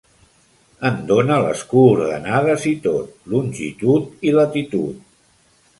En 0.87 0.95
dóna 1.11 1.37
les 1.43 1.61
coordenades 1.73 2.67
i 2.73 2.75
tot, 2.87 3.15
longitud 3.35 4.29
i 4.31 4.35
latitud. 4.39 5.11